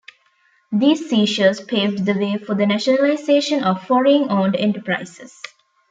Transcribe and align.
These 0.71 1.11
seizures 1.11 1.61
paved 1.61 2.07
the 2.07 2.13
way 2.17 2.37
for 2.39 2.55
the 2.55 2.65
nationalization 2.65 3.63
of 3.63 3.85
foreign-owned 3.85 4.55
enterprises. 4.55 5.39